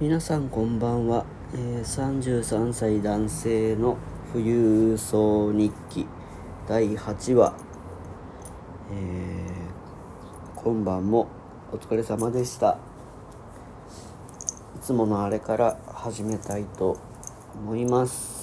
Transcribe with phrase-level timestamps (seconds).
[0.00, 3.98] 皆さんこんばんは、えー、33歳男性の
[4.32, 6.06] 富裕層日記
[6.66, 7.54] 第8話、
[8.90, 11.28] えー、今晩も
[11.70, 12.78] お疲れ様でした。
[14.74, 16.96] いつものあれから始めたいと
[17.62, 18.39] 思います。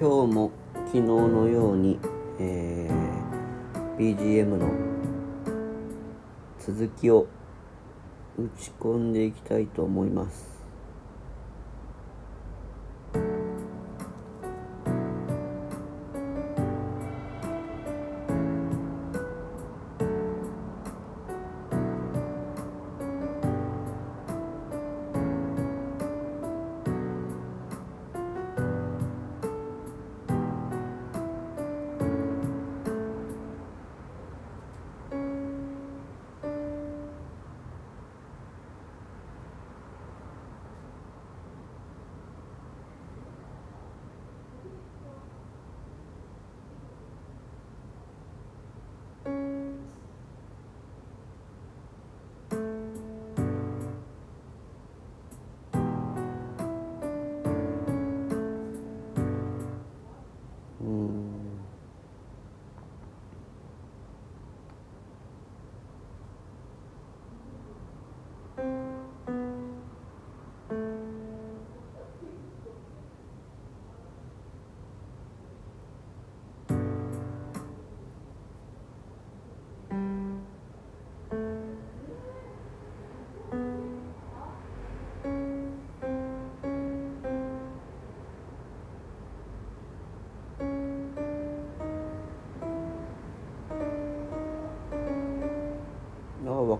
[0.00, 0.50] 今日も
[0.86, 1.98] 昨日のように、
[2.38, 4.72] えー、BGM の
[6.58, 7.26] 続きを
[8.38, 10.59] 打ち込んでいきたいと思います。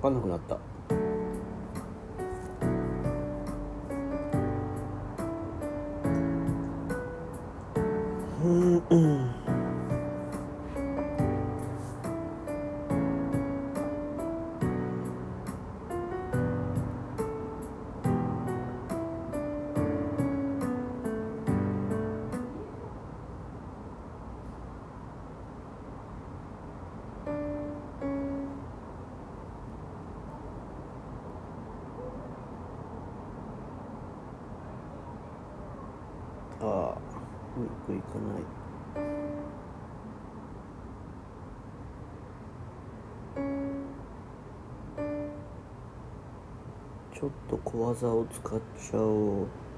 [0.00, 0.58] 分かんなくなった。
[8.90, 9.29] うん。
[37.60, 38.42] まくいかない。
[47.14, 49.69] ちょっと小技を使っちゃおう。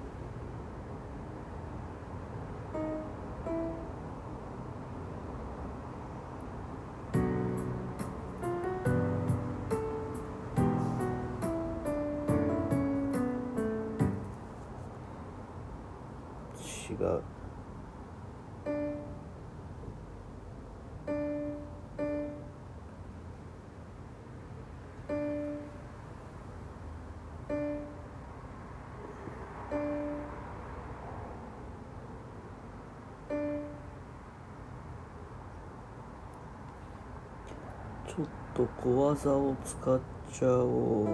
[38.54, 41.08] と小技を使っちゃおう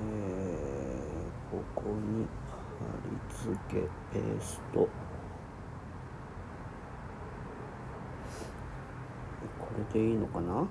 [0.00, 0.68] え。
[1.50, 3.74] ここに貼り付け
[4.12, 4.88] ペースト
[9.58, 10.68] これでいいのかな？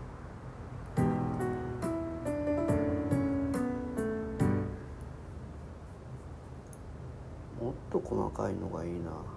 [8.08, 9.37] 細かいのがいいな。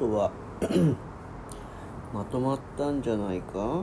[0.00, 0.30] とは
[2.14, 3.82] まとまったんじゃないか？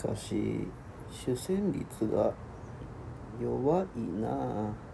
[0.00, 0.66] しかし
[1.10, 2.32] 主旋律が
[3.38, 4.89] 弱いなあ。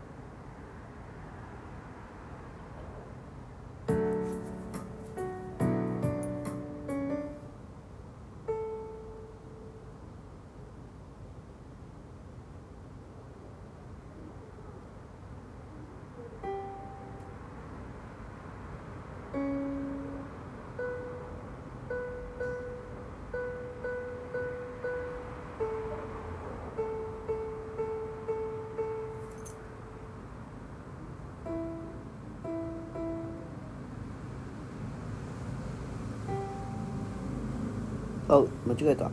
[38.38, 38.50] う。
[38.66, 39.10] 間違えた。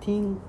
[0.00, 0.40] ティン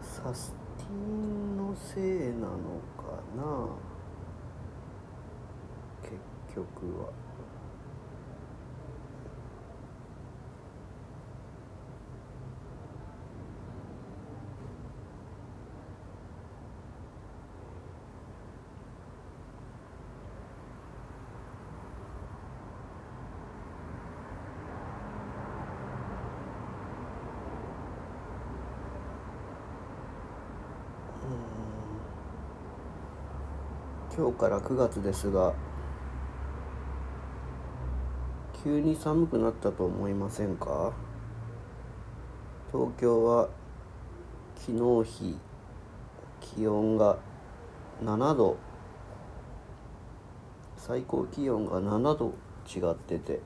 [0.00, 2.56] サスティンのせいなの
[2.96, 3.02] か
[3.36, 3.68] な？
[6.02, 6.16] 結
[6.54, 7.27] 局は。
[34.18, 35.54] 今日から9月ですが
[38.64, 40.92] 急に寒くなったと思いませんか？
[42.72, 43.48] 東京は
[44.56, 45.36] 昨日日
[46.40, 47.16] 気温が
[48.02, 48.56] 7度。
[50.76, 52.34] 最高気温が7度
[52.66, 53.40] 違ってて。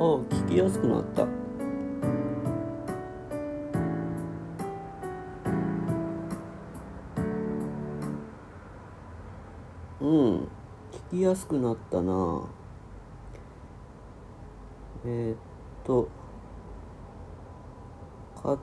[0.00, 1.24] 聞きやすくなった。
[10.00, 10.48] うん
[10.92, 12.46] 聞きやすくなったな。
[15.04, 15.36] えー、っ
[15.84, 16.08] と
[18.40, 18.58] カッ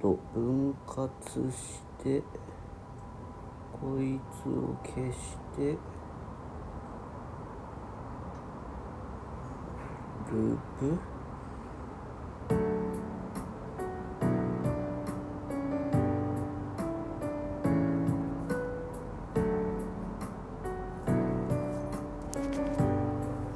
[0.00, 1.10] ト分割
[1.50, 2.22] して
[3.72, 5.76] こいつを消して
[10.32, 10.96] ループ？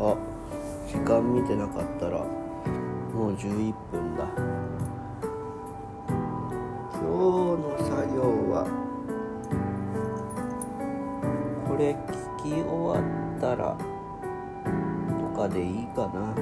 [0.01, 0.03] あ
[0.89, 4.25] 時間見てなかったらもう11分だ。
[6.91, 7.07] 今日
[7.63, 8.67] の作業は
[11.69, 11.95] これ
[12.43, 13.79] 聞き終わったら
[15.21, 16.35] とかでいいかな。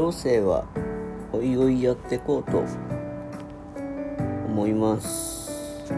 [0.00, 0.64] 情勢は
[1.30, 2.64] おいおいやっていこうと
[4.46, 5.92] 思います。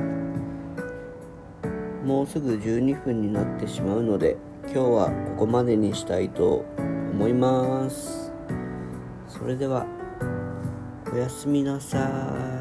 [2.05, 6.65] もうすぐ12分になってしまうので今日はここまでにしたいと
[7.13, 8.33] 思います。
[9.29, 9.87] それでは
[11.15, 12.52] おやすみなさい。